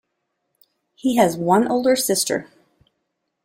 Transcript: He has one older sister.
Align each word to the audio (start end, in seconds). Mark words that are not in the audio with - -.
He 0.95 1.17
has 1.17 1.37
one 1.37 1.67
older 1.67 1.95
sister. 1.95 2.49